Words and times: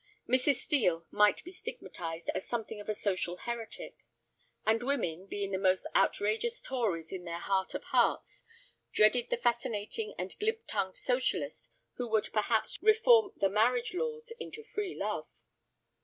Mrs. 0.27 0.55
Steel 0.55 1.05
might 1.11 1.43
be 1.43 1.51
stigmatized 1.51 2.31
as 2.33 2.47
something 2.47 2.81
of 2.81 2.89
a 2.89 2.95
social 2.95 3.37
heretic. 3.37 4.03
And 4.65 4.81
women, 4.81 5.27
being 5.27 5.51
the 5.51 5.59
most 5.59 5.85
outrageous 5.95 6.59
Tories 6.59 7.11
in 7.11 7.23
their 7.23 7.37
heart 7.41 7.75
of 7.75 7.83
hearts, 7.83 8.43
dreaded 8.91 9.29
the 9.29 9.37
fascinating 9.37 10.15
and 10.17 10.35
glib 10.39 10.65
tongued 10.65 10.97
Socialist 10.97 11.69
who 11.97 12.07
would 12.07 12.33
perhaps 12.33 12.81
reform 12.81 13.33
the 13.37 13.47
marriage 13.47 13.93
laws 13.93 14.33
into 14.39 14.63
free 14.63 14.95
love. 14.95 15.27